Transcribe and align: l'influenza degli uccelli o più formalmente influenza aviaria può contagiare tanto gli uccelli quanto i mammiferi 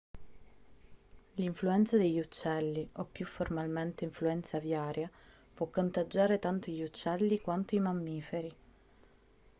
l'influenza 1.35 1.95
degli 1.95 2.17
uccelli 2.17 2.89
o 2.93 3.05
più 3.05 3.23
formalmente 3.23 4.03
influenza 4.03 4.57
aviaria 4.57 5.07
può 5.53 5.67
contagiare 5.67 6.39
tanto 6.39 6.71
gli 6.71 6.81
uccelli 6.81 7.39
quanto 7.39 7.75
i 7.75 7.79
mammiferi 7.81 8.55